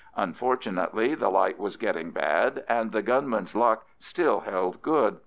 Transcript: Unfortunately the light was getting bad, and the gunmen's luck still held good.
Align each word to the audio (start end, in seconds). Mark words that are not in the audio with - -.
Unfortunately 0.15 1.13
the 1.13 1.29
light 1.29 1.59
was 1.59 1.77
getting 1.77 2.09
bad, 2.09 2.65
and 2.67 2.91
the 2.91 3.03
gunmen's 3.03 3.53
luck 3.55 3.85
still 3.99 4.39
held 4.39 4.81
good. 4.81 5.19